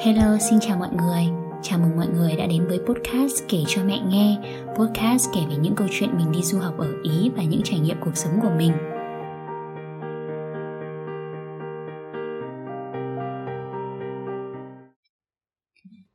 Hello, 0.00 0.38
xin 0.38 0.58
chào 0.60 0.78
mọi 0.78 0.88
người. 0.92 1.24
Chào 1.62 1.78
mừng 1.78 1.96
mọi 1.96 2.08
người 2.08 2.36
đã 2.36 2.46
đến 2.46 2.66
với 2.68 2.78
podcast 2.78 3.42
kể 3.48 3.64
cho 3.66 3.84
mẹ 3.84 4.00
nghe. 4.08 4.38
Podcast 4.78 5.28
kể 5.34 5.40
về 5.48 5.56
những 5.56 5.74
câu 5.74 5.88
chuyện 5.90 6.10
mình 6.16 6.32
đi 6.32 6.42
du 6.42 6.58
học 6.58 6.74
ở 6.78 6.94
Ý 7.02 7.30
và 7.36 7.42
những 7.42 7.60
trải 7.64 7.80
nghiệm 7.80 7.96
cuộc 8.00 8.16
sống 8.16 8.32
của 8.42 8.50
mình. 8.58 8.72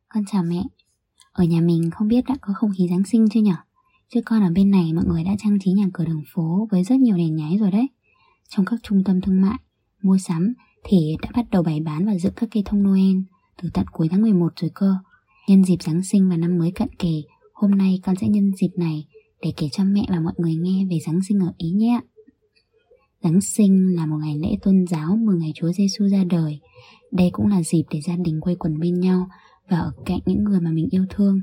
Con 0.09 0.23
chào 0.32 0.43
mẹ. 0.43 0.63
Ở 1.32 1.43
nhà 1.43 1.61
mình 1.61 1.89
không 1.91 2.07
biết 2.07 2.23
đã 2.27 2.36
có 2.41 2.54
không 2.55 2.71
khí 2.77 2.88
Giáng 2.89 3.04
sinh 3.04 3.29
chưa 3.29 3.41
nhở? 3.41 3.55
Chứ 4.09 4.21
con 4.25 4.43
ở 4.43 4.50
bên 4.55 4.71
này 4.71 4.93
mọi 4.93 5.05
người 5.05 5.23
đã 5.23 5.32
trang 5.39 5.57
trí 5.59 5.71
nhà 5.71 5.86
cửa 5.93 6.05
đường 6.05 6.23
phố 6.34 6.68
với 6.71 6.84
rất 6.84 7.00
nhiều 7.00 7.18
đèn 7.18 7.36
nháy 7.36 7.57
rồi 7.57 7.71
đấy. 7.71 7.88
Trong 8.50 8.66
các 8.66 8.79
trung 8.84 9.04
tâm 9.04 9.21
thương 9.21 9.41
mại, 9.41 9.57
mua 10.02 10.18
sắm 10.18 10.54
thì 10.84 11.16
đã 11.21 11.29
bắt 11.36 11.45
đầu 11.52 11.63
bày 11.63 11.79
bán 11.79 12.05
và 12.05 12.18
dựng 12.18 12.34
các 12.36 12.50
cây 12.52 12.63
thông 12.66 12.84
Noel 12.84 13.18
từ 13.62 13.70
tận 13.73 13.86
cuối 13.91 14.07
tháng 14.12 14.21
11 14.21 14.54
rồi 14.55 14.71
cơ. 14.75 14.96
Nhân 15.48 15.64
dịp 15.64 15.78
Giáng 15.82 16.04
sinh 16.04 16.29
và 16.29 16.38
năm 16.38 16.57
mới 16.57 16.71
cận 16.71 16.89
kề, 17.00 17.21
hôm 17.54 17.71
nay 17.71 18.00
con 18.04 18.15
sẽ 18.15 18.28
nhân 18.28 18.52
dịp 18.61 18.71
này 18.78 19.06
để 19.42 19.54
kể 19.57 19.68
cho 19.71 19.83
mẹ 19.83 20.06
và 20.10 20.19
mọi 20.19 20.33
người 20.38 20.56
nghe 20.56 20.86
về 20.89 20.97
Giáng 21.06 21.19
sinh 21.29 21.39
ở 21.39 21.54
Ý 21.57 21.69
nhé. 21.69 22.00
Giáng 23.24 23.42
sinh 23.42 23.96
là 23.96 24.05
một 24.05 24.18
ngày 24.21 24.38
lễ 24.38 24.57
tôn 24.61 24.86
giáo 24.88 25.18
mừng 25.18 25.39
ngày 25.39 25.52
Chúa 25.55 25.71
Giêsu 25.71 26.07
ra 26.07 26.24
đời. 26.24 26.60
Đây 27.11 27.29
cũng 27.33 27.47
là 27.47 27.64
dịp 27.64 27.83
để 27.92 28.00
gia 28.02 28.16
đình 28.16 28.42
quây 28.42 28.55
quần 28.55 28.79
bên 28.79 29.00
nhau 29.00 29.28
và 29.69 29.78
ở 29.78 29.91
cạnh 30.05 30.19
những 30.25 30.43
người 30.43 30.61
mà 30.61 30.71
mình 30.71 30.88
yêu 30.91 31.05
thương. 31.10 31.41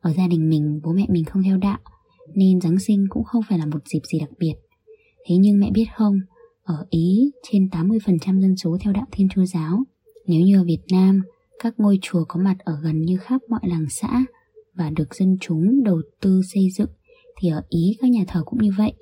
Ở 0.00 0.12
gia 0.12 0.28
đình 0.28 0.48
mình, 0.48 0.80
bố 0.84 0.92
mẹ 0.92 1.06
mình 1.08 1.24
không 1.24 1.42
theo 1.42 1.56
đạo, 1.56 1.78
nên 2.34 2.60
Giáng 2.60 2.78
sinh 2.78 3.06
cũng 3.10 3.24
không 3.24 3.42
phải 3.48 3.58
là 3.58 3.66
một 3.66 3.88
dịp 3.88 4.00
gì 4.12 4.18
đặc 4.20 4.30
biệt. 4.38 4.54
Thế 5.26 5.36
nhưng 5.36 5.60
mẹ 5.60 5.70
biết 5.70 5.86
không, 5.96 6.20
ở 6.62 6.86
Ý 6.90 7.30
trên 7.42 7.68
80% 7.72 8.40
dân 8.40 8.56
số 8.56 8.76
theo 8.80 8.92
đạo 8.92 9.06
Thiên 9.12 9.28
Chúa 9.28 9.44
giáo. 9.44 9.82
Nếu 10.26 10.40
như 10.40 10.58
ở 10.58 10.64
Việt 10.64 10.82
Nam, 10.92 11.22
các 11.58 11.74
ngôi 11.78 11.98
chùa 12.02 12.24
có 12.28 12.40
mặt 12.40 12.56
ở 12.58 12.80
gần 12.82 13.02
như 13.02 13.16
khắp 13.16 13.40
mọi 13.48 13.60
làng 13.62 13.86
xã 13.90 14.24
và 14.74 14.90
được 14.90 15.14
dân 15.14 15.36
chúng 15.40 15.84
đầu 15.84 16.02
tư 16.20 16.40
xây 16.54 16.68
dựng 16.76 16.90
thì 17.40 17.48
ở 17.48 17.62
Ý 17.68 17.96
các 18.00 18.10
nhà 18.10 18.24
thờ 18.28 18.42
cũng 18.46 18.62
như 18.62 18.70
vậy, 18.78 18.92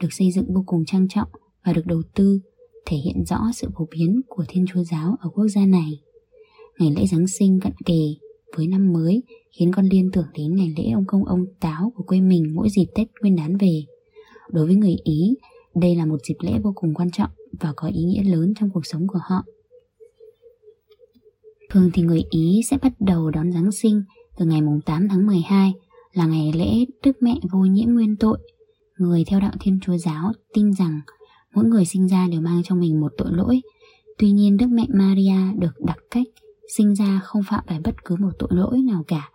được 0.00 0.12
xây 0.12 0.30
dựng 0.32 0.54
vô 0.54 0.62
cùng 0.66 0.84
trang 0.84 1.08
trọng 1.08 1.28
và 1.64 1.72
được 1.72 1.86
đầu 1.86 2.02
tư 2.14 2.40
thể 2.86 2.96
hiện 2.96 3.24
rõ 3.24 3.40
sự 3.54 3.68
phổ 3.78 3.86
biến 3.90 4.20
của 4.28 4.44
Thiên 4.48 4.66
Chúa 4.66 4.82
giáo 4.82 5.16
ở 5.20 5.30
quốc 5.30 5.48
gia 5.48 5.66
này. 5.66 6.00
Ngày 6.78 6.90
lễ 6.96 7.06
Giáng 7.06 7.26
sinh 7.26 7.60
cận 7.60 7.72
kề 7.84 8.14
với 8.56 8.66
năm 8.66 8.92
mới 8.92 9.22
khiến 9.50 9.72
con 9.72 9.86
liên 9.86 10.10
tưởng 10.12 10.26
đến 10.34 10.54
ngày 10.54 10.74
lễ 10.76 10.90
ông 10.94 11.04
công 11.06 11.24
ông 11.24 11.44
táo 11.60 11.92
của 11.96 12.02
quê 12.02 12.20
mình 12.20 12.52
mỗi 12.54 12.68
dịp 12.70 12.86
Tết 12.94 13.08
Nguyên 13.20 13.36
đán 13.36 13.56
về. 13.56 13.82
Đối 14.50 14.66
với 14.66 14.74
người 14.74 14.96
Ý, 15.04 15.34
đây 15.74 15.96
là 15.96 16.06
một 16.06 16.18
dịp 16.28 16.36
lễ 16.40 16.52
vô 16.62 16.72
cùng 16.74 16.94
quan 16.94 17.10
trọng 17.10 17.30
và 17.60 17.72
có 17.76 17.88
ý 17.88 18.04
nghĩa 18.04 18.22
lớn 18.22 18.52
trong 18.60 18.70
cuộc 18.70 18.86
sống 18.86 19.06
của 19.06 19.20
họ. 19.28 19.44
Thường 21.76 21.90
thì 21.94 22.02
người 22.02 22.24
Ý 22.30 22.60
sẽ 22.70 22.78
bắt 22.82 22.92
đầu 23.00 23.30
đón 23.30 23.52
Giáng 23.52 23.72
sinh 23.72 24.02
từ 24.36 24.44
ngày 24.44 24.60
8 24.86 25.08
tháng 25.08 25.26
12 25.26 25.74
là 26.12 26.26
ngày 26.26 26.52
lễ 26.54 26.84
Đức 27.02 27.12
Mẹ 27.20 27.34
vô 27.52 27.58
nhiễm 27.58 27.88
nguyên 27.88 28.16
tội. 28.16 28.38
Người 28.98 29.24
theo 29.26 29.40
đạo 29.40 29.52
Thiên 29.60 29.78
Chúa 29.82 29.96
Giáo 29.96 30.32
tin 30.54 30.72
rằng 30.72 31.00
mỗi 31.54 31.64
người 31.64 31.84
sinh 31.84 32.08
ra 32.08 32.28
đều 32.30 32.40
mang 32.40 32.62
trong 32.62 32.80
mình 32.80 33.00
một 33.00 33.12
tội 33.18 33.28
lỗi. 33.32 33.60
Tuy 34.18 34.30
nhiên 34.30 34.56
Đức 34.56 34.66
Mẹ 34.66 34.86
Maria 34.88 35.52
được 35.58 35.80
đặc 35.80 35.98
cách 36.10 36.26
sinh 36.76 36.94
ra 36.94 37.20
không 37.24 37.42
phạm 37.48 37.64
phải 37.66 37.80
bất 37.80 38.04
cứ 38.04 38.16
một 38.16 38.30
tội 38.38 38.48
lỗi 38.52 38.82
nào 38.82 39.04
cả. 39.08 39.30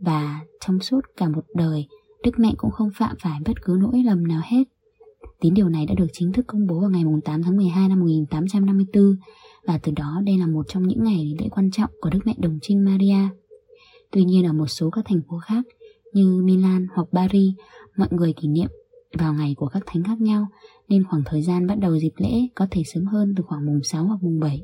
Và 0.00 0.40
trong 0.66 0.80
suốt 0.80 1.00
cả 1.16 1.28
một 1.28 1.44
đời, 1.54 1.86
Đức 2.24 2.38
Mẹ 2.38 2.54
cũng 2.56 2.70
không 2.70 2.90
phạm 2.94 3.16
phải 3.22 3.38
bất 3.46 3.62
cứ 3.64 3.78
lỗi 3.78 4.02
lầm 4.04 4.28
nào 4.28 4.40
hết. 4.44 4.64
Tín 5.40 5.54
điều 5.54 5.68
này 5.68 5.86
đã 5.86 5.94
được 5.94 6.06
chính 6.12 6.32
thức 6.32 6.46
công 6.46 6.66
bố 6.66 6.80
vào 6.80 6.90
ngày 6.90 7.02
8 7.24 7.42
tháng 7.42 7.56
12 7.56 7.88
năm 7.88 8.00
1854 8.00 9.16
và 9.66 9.78
từ 9.78 9.92
đó 9.96 10.20
đây 10.24 10.38
là 10.38 10.46
một 10.46 10.66
trong 10.68 10.88
những 10.88 11.04
ngày 11.04 11.36
lễ 11.40 11.48
quan 11.50 11.70
trọng 11.70 11.90
của 12.00 12.10
Đức 12.10 12.18
Mẹ 12.24 12.34
Đồng 12.38 12.58
Trinh 12.62 12.84
Maria. 12.84 13.28
Tuy 14.10 14.24
nhiên 14.24 14.46
ở 14.46 14.52
một 14.52 14.66
số 14.66 14.90
các 14.90 15.04
thành 15.08 15.20
phố 15.28 15.38
khác 15.38 15.64
như 16.12 16.42
Milan 16.44 16.86
hoặc 16.94 17.08
Paris, 17.12 17.52
mọi 17.96 18.08
người 18.10 18.32
kỷ 18.32 18.48
niệm 18.48 18.68
vào 19.18 19.34
ngày 19.34 19.54
của 19.56 19.66
các 19.66 19.82
thánh 19.86 20.02
khác 20.02 20.20
nhau 20.20 20.46
nên 20.88 21.04
khoảng 21.04 21.22
thời 21.26 21.42
gian 21.42 21.66
bắt 21.66 21.78
đầu 21.78 21.98
dịp 21.98 22.12
lễ 22.16 22.48
có 22.54 22.66
thể 22.70 22.82
sớm 22.94 23.04
hơn 23.04 23.34
từ 23.36 23.42
khoảng 23.46 23.66
mùng 23.66 23.82
6 23.82 24.04
hoặc 24.04 24.22
mùng 24.22 24.40
7. 24.40 24.62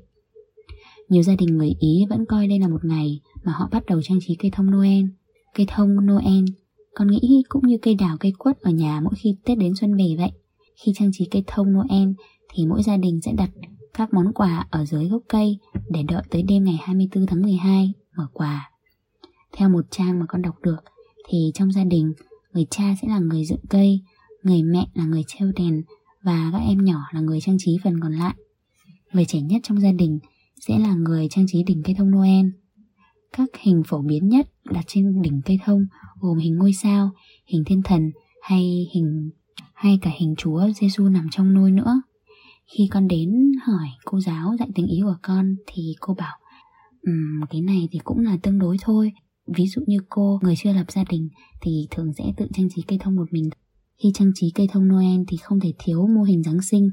Nhiều 1.08 1.22
gia 1.22 1.36
đình 1.36 1.56
người 1.56 1.72
Ý 1.80 2.04
vẫn 2.10 2.26
coi 2.26 2.48
đây 2.48 2.58
là 2.58 2.68
một 2.68 2.84
ngày 2.84 3.20
mà 3.44 3.52
họ 3.52 3.68
bắt 3.72 3.86
đầu 3.86 4.02
trang 4.02 4.18
trí 4.26 4.34
cây 4.34 4.50
thông 4.54 4.70
Noel. 4.70 5.04
Cây 5.54 5.66
thông 5.68 6.06
Noel, 6.06 6.44
con 6.94 7.08
nghĩ 7.10 7.42
cũng 7.48 7.66
như 7.66 7.78
cây 7.82 7.94
đào 7.94 8.16
cây 8.20 8.32
quất 8.38 8.60
ở 8.60 8.70
nhà 8.70 9.00
mỗi 9.00 9.14
khi 9.16 9.36
Tết 9.44 9.58
đến 9.58 9.74
xuân 9.74 9.96
về 9.96 10.14
vậy. 10.18 10.30
Khi 10.76 10.92
trang 10.94 11.10
trí 11.12 11.28
cây 11.30 11.44
thông 11.46 11.72
Noel 11.72 12.08
thì 12.54 12.66
mỗi 12.66 12.82
gia 12.82 12.96
đình 12.96 13.20
sẽ 13.20 13.32
đặt 13.32 13.50
các 13.96 14.14
món 14.14 14.32
quà 14.32 14.66
ở 14.70 14.84
dưới 14.84 15.08
gốc 15.08 15.22
cây 15.28 15.58
để 15.88 16.02
đợi 16.02 16.22
tới 16.30 16.42
đêm 16.42 16.64
ngày 16.64 16.78
24 16.82 17.26
tháng 17.26 17.42
12 17.42 17.92
mở 18.16 18.26
quà. 18.32 18.70
Theo 19.52 19.68
một 19.68 19.84
trang 19.90 20.18
mà 20.18 20.26
con 20.28 20.42
đọc 20.42 20.54
được 20.62 20.76
thì 21.28 21.50
trong 21.54 21.72
gia 21.72 21.84
đình 21.84 22.12
người 22.52 22.66
cha 22.70 22.84
sẽ 23.02 23.08
là 23.08 23.18
người 23.18 23.44
dựng 23.44 23.66
cây, 23.70 24.00
người 24.42 24.62
mẹ 24.62 24.86
là 24.94 25.04
người 25.04 25.22
treo 25.26 25.52
đèn 25.56 25.82
và 26.22 26.50
các 26.52 26.58
em 26.58 26.84
nhỏ 26.84 27.00
là 27.12 27.20
người 27.20 27.40
trang 27.40 27.56
trí 27.58 27.78
phần 27.84 28.00
còn 28.00 28.12
lại. 28.12 28.34
Người 29.12 29.24
trẻ 29.24 29.40
nhất 29.40 29.60
trong 29.64 29.80
gia 29.80 29.92
đình 29.92 30.18
sẽ 30.60 30.78
là 30.78 30.94
người 30.94 31.26
trang 31.30 31.46
trí 31.48 31.62
đỉnh 31.62 31.82
cây 31.82 31.94
thông 31.98 32.10
Noel. 32.10 32.46
Các 33.32 33.48
hình 33.60 33.82
phổ 33.86 34.02
biến 34.02 34.28
nhất 34.28 34.48
đặt 34.64 34.84
trên 34.86 35.22
đỉnh 35.22 35.40
cây 35.44 35.58
thông 35.64 35.86
gồm 36.20 36.38
hình 36.38 36.58
ngôi 36.58 36.72
sao, 36.72 37.10
hình 37.46 37.64
thiên 37.66 37.82
thần 37.82 38.10
hay 38.42 38.88
hình 38.94 39.30
hay 39.74 39.98
cả 40.02 40.10
hình 40.18 40.34
Chúa 40.38 40.68
Giêsu 40.80 41.08
nằm 41.08 41.28
trong 41.30 41.54
nôi 41.54 41.70
nữa. 41.70 42.00
Khi 42.66 42.88
con 42.90 43.08
đến 43.08 43.52
hỏi 43.66 43.88
cô 44.04 44.20
giáo 44.20 44.56
dạy 44.58 44.68
tiếng 44.74 44.86
Ý 44.86 45.00
của 45.02 45.16
con 45.22 45.56
thì 45.66 45.94
cô 46.00 46.14
bảo 46.14 46.38
um, 47.06 47.40
cái 47.50 47.60
này 47.60 47.88
thì 47.92 47.98
cũng 48.04 48.18
là 48.18 48.36
tương 48.42 48.58
đối 48.58 48.76
thôi. 48.82 49.12
Ví 49.56 49.66
dụ 49.66 49.82
như 49.86 49.98
cô, 50.08 50.38
người 50.42 50.54
chưa 50.56 50.72
lập 50.72 50.84
gia 50.88 51.04
đình 51.04 51.28
thì 51.60 51.88
thường 51.90 52.12
sẽ 52.18 52.24
tự 52.36 52.46
trang 52.54 52.68
trí 52.74 52.82
cây 52.82 52.98
thông 52.98 53.16
một 53.16 53.32
mình. 53.32 53.50
Khi 54.02 54.10
trang 54.14 54.30
trí 54.34 54.50
cây 54.54 54.68
thông 54.72 54.88
Noel 54.88 55.20
thì 55.28 55.36
không 55.36 55.60
thể 55.60 55.72
thiếu 55.78 56.06
mô 56.06 56.22
hình 56.22 56.42
Giáng 56.42 56.62
sinh. 56.62 56.90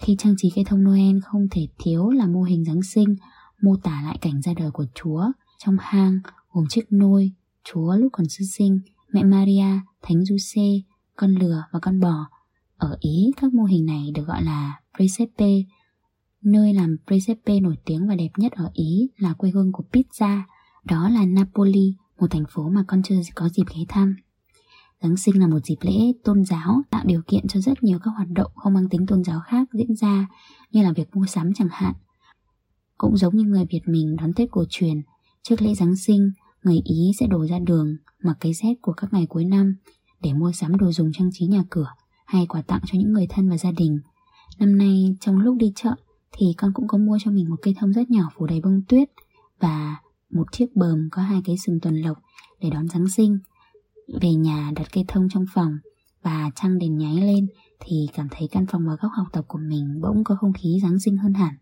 Khi 0.00 0.16
trang 0.18 0.34
trí 0.36 0.50
cây 0.54 0.64
thông 0.64 0.84
Noel 0.84 1.18
không 1.24 1.48
thể 1.50 1.68
thiếu 1.78 2.10
là 2.10 2.26
mô 2.26 2.42
hình 2.42 2.64
Giáng 2.64 2.82
sinh, 2.82 3.16
mô 3.62 3.76
tả 3.76 4.02
lại 4.04 4.18
cảnh 4.20 4.42
ra 4.42 4.54
đời 4.54 4.70
của 4.70 4.86
Chúa 4.94 5.24
trong 5.58 5.76
hang 5.80 6.18
gồm 6.52 6.64
chiếc 6.68 6.92
nôi, 6.92 7.32
Chúa 7.64 7.96
lúc 7.96 8.08
còn 8.12 8.28
sơ 8.28 8.44
sinh, 8.56 8.78
mẹ 9.12 9.24
Maria, 9.24 9.80
Thánh 10.02 10.24
Giuse, 10.24 10.68
con 11.16 11.30
lừa 11.30 11.62
và 11.72 11.78
con 11.82 12.00
bò. 12.00 12.26
Ở 12.76 12.96
Ý, 13.00 13.32
các 13.36 13.54
mô 13.54 13.64
hình 13.64 13.86
này 13.86 14.12
được 14.14 14.24
gọi 14.26 14.42
là 14.42 14.80
Presepe. 14.98 15.50
Nơi 16.42 16.74
làm 16.74 16.96
Presepe 17.06 17.60
nổi 17.60 17.76
tiếng 17.84 18.08
và 18.08 18.14
đẹp 18.14 18.30
nhất 18.36 18.52
ở 18.52 18.70
Ý 18.74 19.10
là 19.16 19.32
quê 19.32 19.50
hương 19.50 19.72
của 19.72 19.84
pizza, 19.92 20.40
đó 20.84 21.08
là 21.08 21.26
Napoli, 21.26 21.94
một 22.20 22.26
thành 22.30 22.44
phố 22.50 22.68
mà 22.68 22.84
con 22.88 23.02
chưa 23.02 23.20
có 23.34 23.48
dịp 23.48 23.64
ghé 23.74 23.82
thăm. 23.88 24.16
Giáng 25.02 25.16
sinh 25.16 25.40
là 25.40 25.46
một 25.46 25.64
dịp 25.64 25.76
lễ 25.80 26.12
tôn 26.24 26.44
giáo 26.44 26.82
tạo 26.90 27.04
điều 27.06 27.22
kiện 27.26 27.46
cho 27.48 27.60
rất 27.60 27.82
nhiều 27.82 27.98
các 27.98 28.10
hoạt 28.10 28.28
động 28.30 28.52
không 28.54 28.74
mang 28.74 28.88
tính 28.88 29.06
tôn 29.06 29.24
giáo 29.24 29.40
khác 29.40 29.68
diễn 29.72 29.96
ra 29.96 30.26
như 30.72 30.82
là 30.82 30.92
việc 30.92 31.16
mua 31.16 31.26
sắm 31.26 31.54
chẳng 31.54 31.68
hạn. 31.70 31.94
Cũng 32.98 33.16
giống 33.16 33.36
như 33.36 33.44
người 33.44 33.66
Việt 33.70 33.82
mình 33.86 34.16
đón 34.16 34.32
Tết 34.32 34.50
cổ 34.50 34.64
truyền, 34.70 35.02
trước 35.42 35.62
lễ 35.62 35.74
Giáng 35.74 35.96
sinh, 35.96 36.30
người 36.62 36.80
Ý 36.84 37.10
sẽ 37.20 37.26
đổ 37.26 37.46
ra 37.46 37.58
đường 37.58 37.96
mặc 38.22 38.36
cái 38.40 38.52
rét 38.54 38.74
của 38.82 38.92
các 38.92 39.12
ngày 39.12 39.26
cuối 39.26 39.44
năm 39.44 39.76
để 40.22 40.32
mua 40.32 40.52
sắm 40.52 40.76
đồ 40.76 40.92
dùng 40.92 41.12
trang 41.12 41.30
trí 41.32 41.46
nhà 41.46 41.64
cửa 41.70 41.88
hay 42.26 42.46
quà 42.46 42.62
tặng 42.62 42.80
cho 42.86 42.98
những 42.98 43.12
người 43.12 43.26
thân 43.28 43.50
và 43.50 43.58
gia 43.58 43.70
đình. 43.72 44.00
Năm 44.58 44.78
nay, 44.78 45.16
trong 45.20 45.38
lúc 45.38 45.56
đi 45.58 45.72
chợ, 45.74 45.90
thì 46.32 46.46
con 46.56 46.72
cũng 46.74 46.88
có 46.88 46.98
mua 46.98 47.18
cho 47.24 47.30
mình 47.30 47.50
một 47.50 47.56
cây 47.62 47.74
thông 47.78 47.92
rất 47.92 48.10
nhỏ 48.10 48.30
phủ 48.36 48.46
đầy 48.46 48.60
bông 48.60 48.82
tuyết 48.88 49.08
và 49.60 49.96
một 50.30 50.52
chiếc 50.52 50.76
bờm 50.76 51.08
có 51.12 51.22
hai 51.22 51.42
cái 51.44 51.56
sừng 51.58 51.80
tuần 51.80 51.96
lộc 51.96 52.18
để 52.60 52.70
đón 52.70 52.88
Giáng 52.88 53.08
sinh. 53.08 53.38
Về 54.20 54.34
nhà 54.34 54.72
đặt 54.76 54.86
cây 54.92 55.04
thông 55.08 55.28
trong 55.28 55.44
phòng 55.54 55.78
và 56.22 56.50
trăng 56.54 56.78
đèn 56.78 56.98
nháy 56.98 57.16
lên 57.16 57.46
thì 57.80 58.08
cảm 58.14 58.28
thấy 58.30 58.48
căn 58.50 58.66
phòng 58.66 58.86
và 58.86 58.96
góc 59.00 59.12
học 59.14 59.26
tập 59.32 59.44
của 59.48 59.58
mình 59.58 60.00
bỗng 60.00 60.24
có 60.24 60.36
không 60.40 60.52
khí 60.52 60.78
Giáng 60.82 61.00
sinh 61.00 61.16
hơn 61.16 61.34
hẳn. 61.34 61.54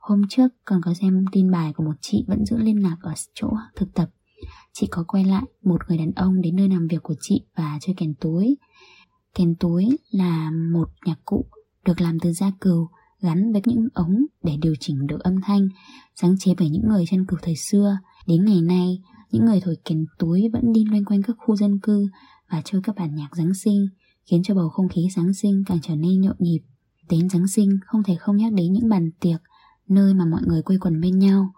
Hôm 0.00 0.22
trước 0.28 0.48
còn 0.64 0.80
có 0.84 0.94
xem 0.94 1.24
tin 1.32 1.50
bài 1.50 1.72
của 1.72 1.84
một 1.84 1.94
chị 2.00 2.24
vẫn 2.28 2.44
giữ 2.46 2.56
liên 2.56 2.82
lạc 2.82 2.96
ở 3.02 3.12
chỗ 3.34 3.48
thực 3.76 3.94
tập. 3.94 4.10
Chị 4.72 4.86
có 4.90 5.04
quay 5.08 5.24
lại 5.24 5.42
một 5.62 5.78
người 5.88 5.98
đàn 5.98 6.10
ông 6.10 6.40
đến 6.40 6.56
nơi 6.56 6.68
làm 6.68 6.86
việc 6.86 7.02
của 7.02 7.14
chị 7.20 7.44
và 7.56 7.78
chơi 7.80 7.94
kèn 7.98 8.14
túi. 8.14 8.56
Kèn 9.34 9.54
túi 9.54 9.98
là 10.10 10.50
một 10.72 10.88
nhạc 11.06 11.18
cụ 11.24 11.46
được 11.84 12.00
làm 12.00 12.18
từ 12.18 12.32
da 12.32 12.50
cừu 12.60 12.88
gắn 13.20 13.52
với 13.52 13.62
những 13.64 13.88
ống 13.94 14.16
để 14.42 14.56
điều 14.62 14.74
chỉnh 14.80 15.06
độ 15.06 15.16
âm 15.20 15.40
thanh, 15.40 15.68
sáng 16.16 16.34
chế 16.38 16.54
bởi 16.58 16.68
những 16.68 16.88
người 16.88 17.04
chân 17.10 17.26
cừu 17.26 17.38
thời 17.42 17.56
xưa. 17.56 17.98
Đến 18.26 18.44
ngày 18.44 18.60
nay, 18.62 19.02
những 19.30 19.44
người 19.44 19.60
thổi 19.60 19.76
kèn 19.84 20.04
túi 20.18 20.48
vẫn 20.52 20.72
đi 20.72 20.84
loanh 20.84 21.04
quanh 21.04 21.22
các 21.22 21.36
khu 21.38 21.56
dân 21.56 21.78
cư 21.78 22.08
và 22.50 22.62
chơi 22.64 22.80
các 22.84 22.96
bản 22.96 23.14
nhạc 23.14 23.36
Giáng 23.36 23.54
sinh, 23.54 23.88
khiến 24.24 24.42
cho 24.42 24.54
bầu 24.54 24.68
không 24.68 24.88
khí 24.88 25.08
Giáng 25.16 25.34
sinh 25.34 25.62
càng 25.66 25.78
trở 25.82 25.96
nên 25.96 26.20
nhộn 26.20 26.36
nhịp. 26.38 26.60
Đến 27.08 27.28
Giáng 27.28 27.48
sinh 27.48 27.78
không 27.86 28.02
thể 28.02 28.16
không 28.16 28.36
nhắc 28.36 28.52
đến 28.52 28.72
những 28.72 28.88
bàn 28.88 29.10
tiệc 29.20 29.40
nơi 29.90 30.14
mà 30.14 30.24
mọi 30.24 30.40
người 30.46 30.62
quây 30.62 30.78
quần 30.78 31.00
bên 31.00 31.18
nhau. 31.18 31.52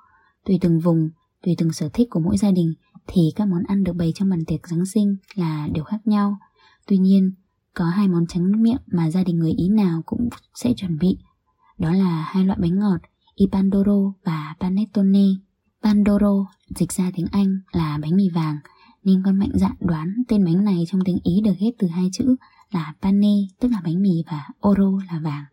Tùy 0.44 0.58
từng 0.60 0.80
vùng, 0.80 1.10
tùy 1.42 1.54
từng 1.58 1.72
sở 1.72 1.88
thích 1.92 2.08
của 2.10 2.20
mỗi 2.20 2.36
gia 2.36 2.50
đình 2.50 2.74
thì 3.06 3.22
các 3.36 3.48
món 3.48 3.62
ăn 3.62 3.84
được 3.84 3.92
bày 3.92 4.12
trong 4.14 4.30
bàn 4.30 4.44
tiệc 4.44 4.68
Giáng 4.68 4.86
sinh 4.86 5.16
là 5.34 5.68
đều 5.74 5.84
khác 5.84 6.06
nhau. 6.06 6.38
Tuy 6.86 6.98
nhiên, 6.98 7.32
có 7.74 7.84
hai 7.84 8.08
món 8.08 8.26
tránh 8.26 8.62
miệng 8.62 8.80
mà 8.86 9.10
gia 9.10 9.24
đình 9.24 9.38
người 9.38 9.52
Ý 9.52 9.68
nào 9.68 10.02
cũng 10.06 10.28
sẽ 10.54 10.72
chuẩn 10.76 10.98
bị. 10.98 11.18
Đó 11.78 11.92
là 11.92 12.22
hai 12.28 12.44
loại 12.44 12.58
bánh 12.62 12.78
ngọt 12.78 12.98
Ipandoro 13.34 14.12
và 14.24 14.54
Panettone. 14.60 15.28
Pandoro 15.82 16.46
dịch 16.76 16.92
ra 16.92 17.10
tiếng 17.14 17.26
Anh 17.32 17.60
là 17.72 17.98
bánh 18.02 18.16
mì 18.16 18.28
vàng 18.28 18.56
nên 19.04 19.22
con 19.24 19.38
mạnh 19.38 19.52
dạn 19.54 19.74
đoán 19.80 20.14
tên 20.28 20.44
bánh 20.44 20.64
này 20.64 20.84
trong 20.88 21.00
tiếng 21.04 21.18
Ý 21.24 21.40
được 21.44 21.52
ghép 21.60 21.74
từ 21.78 21.88
hai 21.88 22.08
chữ 22.12 22.36
là 22.70 22.94
pane 23.02 23.34
tức 23.60 23.68
là 23.72 23.80
bánh 23.84 24.02
mì 24.02 24.22
và 24.26 24.48
oro 24.68 25.04
là 25.12 25.20
vàng. 25.20 25.44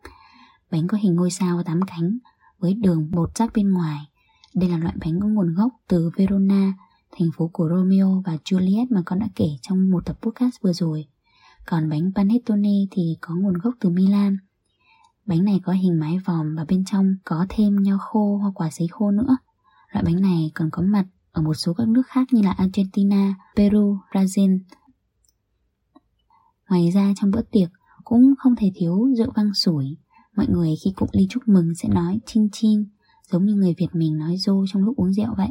Bánh 0.71 0.87
có 0.87 0.97
hình 1.01 1.15
ngôi 1.15 1.31
sao 1.31 1.63
tám 1.63 1.79
cánh 1.87 2.17
với 2.59 2.73
đường 2.73 3.11
bột 3.11 3.37
rác 3.37 3.53
bên 3.53 3.73
ngoài. 3.73 4.09
Đây 4.53 4.69
là 4.69 4.77
loại 4.77 4.95
bánh 4.99 5.19
có 5.19 5.27
nguồn 5.27 5.53
gốc 5.53 5.73
từ 5.87 6.11
Verona, 6.17 6.73
thành 7.17 7.29
phố 7.37 7.49
của 7.53 7.69
Romeo 7.69 8.23
và 8.25 8.37
Juliet 8.45 8.85
mà 8.89 9.01
con 9.05 9.19
đã 9.19 9.27
kể 9.35 9.49
trong 9.61 9.91
một 9.91 10.05
tập 10.05 10.17
podcast 10.21 10.61
vừa 10.61 10.73
rồi. 10.73 11.07
Còn 11.65 11.89
bánh 11.89 12.11
panettone 12.15 12.69
thì 12.91 13.17
có 13.21 13.35
nguồn 13.35 13.53
gốc 13.53 13.73
từ 13.79 13.89
Milan. 13.89 14.37
Bánh 15.25 15.43
này 15.43 15.59
có 15.63 15.73
hình 15.73 15.99
mái 15.99 16.17
vòm 16.25 16.55
và 16.55 16.65
bên 16.65 16.85
trong 16.85 17.15
có 17.23 17.45
thêm 17.49 17.83
nho 17.83 17.97
khô 17.97 18.37
hoặc 18.37 18.51
quả 18.55 18.69
sấy 18.69 18.87
khô 18.87 19.11
nữa. 19.11 19.37
Loại 19.91 20.03
bánh 20.05 20.21
này 20.21 20.51
còn 20.55 20.69
có 20.71 20.81
mặt 20.81 21.05
ở 21.31 21.41
một 21.41 21.53
số 21.53 21.73
các 21.73 21.87
nước 21.87 22.07
khác 22.07 22.27
như 22.31 22.41
là 22.41 22.51
Argentina, 22.51 23.35
Peru, 23.55 23.97
Brazil. 24.11 24.59
Ngoài 26.69 26.91
ra 26.91 27.13
trong 27.15 27.31
bữa 27.31 27.41
tiệc 27.41 27.69
cũng 28.03 28.33
không 28.37 28.55
thể 28.55 28.71
thiếu 28.75 29.09
rượu 29.17 29.31
vang 29.35 29.53
sủi. 29.53 29.97
Mọi 30.39 30.47
người 30.49 30.75
khi 30.83 30.91
cụng 30.95 31.09
ly 31.11 31.27
chúc 31.29 31.47
mừng 31.47 31.75
sẽ 31.75 31.89
nói 31.89 32.19
chin 32.25 32.49
chin, 32.51 32.85
giống 33.31 33.45
như 33.45 33.53
người 33.53 33.73
Việt 33.77 33.87
mình 33.93 34.17
nói 34.17 34.37
dô 34.37 34.65
trong 34.67 34.83
lúc 34.83 34.97
uống 34.97 35.13
rượu 35.13 35.33
vậy. 35.37 35.49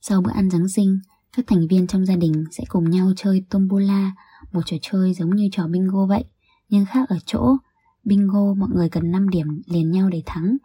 Sau 0.00 0.22
bữa 0.22 0.30
ăn 0.30 0.50
Giáng 0.50 0.68
sinh, 0.68 0.98
các 1.36 1.44
thành 1.46 1.68
viên 1.68 1.86
trong 1.86 2.06
gia 2.06 2.16
đình 2.16 2.44
sẽ 2.50 2.64
cùng 2.68 2.90
nhau 2.90 3.12
chơi 3.16 3.44
tombola, 3.50 4.12
một 4.52 4.60
trò 4.66 4.76
chơi 4.82 5.14
giống 5.14 5.36
như 5.36 5.48
trò 5.52 5.68
bingo 5.68 6.06
vậy, 6.06 6.24
nhưng 6.68 6.84
khác 6.84 7.08
ở 7.08 7.16
chỗ 7.24 7.56
bingo 8.04 8.54
mọi 8.54 8.68
người 8.74 8.88
cần 8.88 9.10
5 9.10 9.28
điểm 9.28 9.62
liền 9.66 9.90
nhau 9.90 10.10
để 10.10 10.22
thắng, 10.26 10.56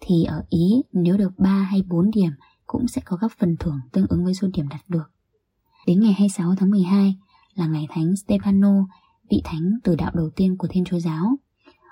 thì 0.00 0.24
ở 0.24 0.42
Ý 0.48 0.82
nếu 0.92 1.16
được 1.16 1.38
3 1.38 1.50
hay 1.50 1.82
4 1.82 2.10
điểm 2.10 2.30
cũng 2.66 2.88
sẽ 2.88 3.02
có 3.04 3.16
các 3.16 3.32
phần 3.38 3.56
thưởng 3.56 3.80
tương 3.92 4.06
ứng 4.06 4.24
với 4.24 4.34
số 4.34 4.48
điểm 4.52 4.68
đạt 4.68 4.80
được. 4.88 5.10
Đến 5.86 6.00
ngày 6.00 6.12
26 6.12 6.54
tháng 6.56 6.70
12 6.70 7.16
là 7.54 7.66
ngày 7.66 7.86
thánh 7.90 8.14
Stefano, 8.14 8.84
vị 9.30 9.40
thánh 9.44 9.70
từ 9.84 9.96
đạo 9.96 10.10
đầu 10.14 10.30
tiên 10.36 10.56
của 10.56 10.68
Thiên 10.70 10.84
Chúa 10.84 10.98
Giáo. 10.98 11.36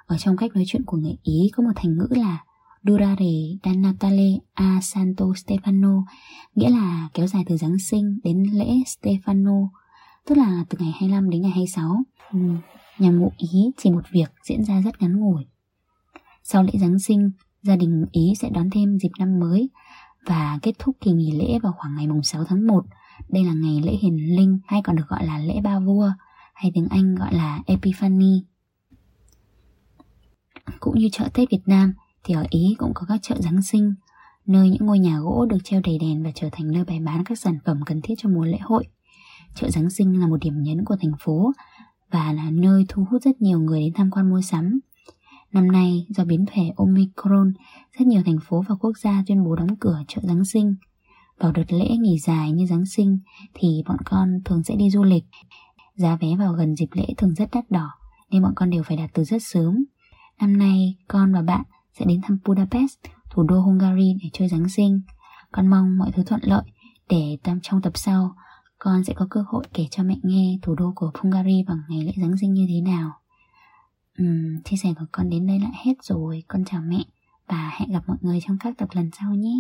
Ở 0.09 0.17
trong 0.19 0.37
cách 0.37 0.51
nói 0.55 0.65
chuyện 0.67 0.85
của 0.85 0.97
người 0.97 1.17
Ý 1.23 1.51
có 1.53 1.63
một 1.63 1.71
thành 1.77 1.99
ngữ 1.99 2.07
là 2.11 2.45
Durare 2.85 3.33
da 3.65 3.73
Natale 3.75 4.39
a 4.55 4.81
Santo 4.83 5.25
Stefano, 5.25 6.03
nghĩa 6.55 6.71
là 6.71 7.09
kéo 7.15 7.27
dài 7.27 7.45
từ 7.47 7.57
Giáng 7.57 7.79
sinh 7.79 8.19
đến 8.25 8.43
lễ 8.53 8.67
Stefano, 8.67 9.69
tức 10.27 10.39
là 10.39 10.65
từ 10.69 10.79
ngày 10.81 10.93
25 10.93 11.31
đến 11.31 11.43
ngày 11.43 11.51
26, 11.51 11.97
ừ, 12.33 12.39
nhằm 12.99 13.19
ngụ 13.19 13.33
ý 13.37 13.71
chỉ 13.77 13.91
một 13.91 14.01
việc 14.11 14.31
diễn 14.45 14.65
ra 14.65 14.81
rất 14.81 15.03
ngắn 15.03 15.21
ngủi. 15.21 15.45
Sau 16.43 16.63
lễ 16.63 16.73
Giáng 16.75 16.99
sinh, 16.99 17.31
gia 17.63 17.77
đình 17.77 18.05
Ý 18.13 18.33
sẽ 18.39 18.51
đón 18.51 18.71
thêm 18.71 18.99
dịp 18.99 19.11
năm 19.19 19.39
mới 19.41 19.71
và 20.27 20.59
kết 20.63 20.73
thúc 20.79 20.97
kỳ 21.01 21.13
nghỉ 21.13 21.33
lễ 21.33 21.59
vào 21.63 21.73
khoảng 21.77 21.95
ngày 21.97 22.07
mùng 22.07 22.23
6 22.23 22.45
tháng 22.45 22.67
1. 22.67 22.85
Đây 23.29 23.45
là 23.45 23.53
ngày 23.53 23.81
lễ 23.85 23.93
hiền 24.03 24.37
linh 24.37 24.59
hay 24.67 24.81
còn 24.85 24.97
được 24.97 25.09
gọi 25.09 25.27
là 25.27 25.39
lễ 25.39 25.61
ba 25.65 25.79
vua 25.79 26.11
hay 26.55 26.71
tiếng 26.75 26.87
Anh 26.91 27.15
gọi 27.15 27.35
là 27.35 27.61
Epiphany. 27.67 28.45
Cũng 30.81 30.99
như 30.99 31.09
chợ 31.13 31.29
Tết 31.35 31.51
Việt 31.51 31.63
Nam 31.67 31.93
thì 32.25 32.35
ở 32.35 32.45
Ý 32.51 32.75
cũng 32.79 32.93
có 32.95 33.07
các 33.09 33.19
chợ 33.23 33.35
Giáng 33.39 33.63
sinh, 33.63 33.95
nơi 34.47 34.71
những 34.71 34.87
ngôi 34.87 34.99
nhà 34.99 35.19
gỗ 35.19 35.47
được 35.47 35.59
treo 35.65 35.81
đầy 35.85 35.99
đèn 35.99 36.23
và 36.23 36.31
trở 36.35 36.49
thành 36.53 36.73
nơi 36.73 36.85
bày 36.85 37.01
bán 37.01 37.25
các 37.25 37.39
sản 37.39 37.59
phẩm 37.65 37.81
cần 37.87 38.01
thiết 38.03 38.15
cho 38.19 38.29
mùa 38.29 38.45
lễ 38.45 38.59
hội. 38.61 38.85
Chợ 39.55 39.71
Giáng 39.71 39.91
sinh 39.91 40.21
là 40.21 40.27
một 40.27 40.37
điểm 40.41 40.63
nhấn 40.63 40.85
của 40.85 40.97
thành 41.01 41.13
phố 41.21 41.53
và 42.11 42.33
là 42.33 42.51
nơi 42.51 42.85
thu 42.89 43.05
hút 43.11 43.23
rất 43.23 43.43
nhiều 43.43 43.61
người 43.61 43.81
đến 43.81 43.93
tham 43.95 44.11
quan 44.11 44.31
mua 44.31 44.41
sắm. 44.41 44.81
Năm 45.53 45.73
nay, 45.73 46.07
do 46.09 46.25
biến 46.25 46.45
thể 46.53 46.73
Omicron, 46.77 47.53
rất 47.99 48.07
nhiều 48.07 48.23
thành 48.27 48.39
phố 48.49 48.65
và 48.69 48.75
quốc 48.75 48.99
gia 48.99 49.25
tuyên 49.27 49.45
bố 49.45 49.57
đóng 49.57 49.77
cửa 49.81 50.03
chợ 50.09 50.21
Giáng 50.25 50.45
sinh. 50.45 50.75
Vào 51.39 51.53
đợt 51.53 51.73
lễ 51.73 51.89
nghỉ 52.01 52.19
dài 52.19 52.53
như 52.53 52.67
Giáng 52.67 52.87
sinh 52.87 53.19
thì 53.55 53.83
bọn 53.87 53.99
con 54.05 54.29
thường 54.45 54.63
sẽ 54.65 54.77
đi 54.77 54.91
du 54.91 55.05
lịch. 55.05 55.25
Giá 55.95 56.17
vé 56.17 56.37
vào 56.37 56.53
gần 56.53 56.77
dịp 56.77 56.89
lễ 56.93 57.07
thường 57.17 57.35
rất 57.35 57.49
đắt 57.53 57.71
đỏ 57.71 57.91
nên 58.31 58.43
bọn 58.43 58.53
con 58.57 58.71
đều 58.71 58.83
phải 58.83 58.97
đặt 58.97 59.11
từ 59.15 59.25
rất 59.25 59.43
sớm. 59.43 59.85
Năm 60.41 60.59
nay, 60.59 60.97
con 61.09 61.33
và 61.33 61.43
bạn 61.43 61.63
sẽ 61.99 62.05
đến 62.05 62.21
thăm 62.23 62.39
Budapest, 62.45 62.99
thủ 63.31 63.43
đô 63.43 63.61
Hungary 63.61 64.17
để 64.23 64.31
chơi 64.33 64.49
Giáng 64.49 64.69
sinh. 64.69 65.01
Con 65.53 65.67
mong 65.67 65.99
mọi 65.99 66.11
thứ 66.13 66.23
thuận 66.25 66.41
lợi 66.45 66.63
để 67.09 67.39
trong 67.63 67.83
tập 67.83 67.93
sau 67.95 68.35
con 68.79 69.05
sẽ 69.05 69.15
có 69.17 69.27
cơ 69.31 69.45
hội 69.49 69.65
kể 69.75 69.87
cho 69.91 70.03
mẹ 70.03 70.17
nghe 70.23 70.59
thủ 70.63 70.75
đô 70.75 70.93
của 70.97 71.11
Hungary 71.15 71.65
vào 71.69 71.77
ngày 71.89 72.05
lễ 72.05 72.13
Giáng 72.17 72.37
sinh 72.41 72.53
như 72.53 72.67
thế 72.69 72.81
nào. 72.81 73.13
Uhm, 74.23 74.63
chia 74.65 74.77
sẻ 74.77 74.89
của 74.99 75.07
con 75.13 75.31
đến 75.31 75.47
đây 75.47 75.61
lại 75.61 75.73
hết 75.85 75.95
rồi 76.03 76.45
Con 76.49 76.65
chào 76.65 76.81
mẹ 76.85 77.05
Và 77.49 77.73
hẹn 77.79 77.93
gặp 77.93 78.03
mọi 78.07 78.17
người 78.21 78.39
trong 78.47 78.57
các 78.61 78.79
tập 78.79 78.89
lần 78.93 79.11
sau 79.21 79.35
nhé 79.35 79.55